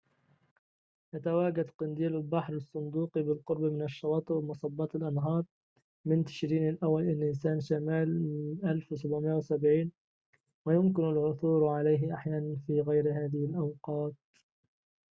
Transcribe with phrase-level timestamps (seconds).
[1.13, 5.43] يتواجد قنديل البحر الصندوقي بالقرب من الشواطئ ومصبات الأنهار
[6.05, 8.07] من تشرين الأول إلى نيسان شمال
[8.65, 9.91] 1770
[10.65, 14.13] ويمكن العثور عليه أحياناً في غير هذه الأوقات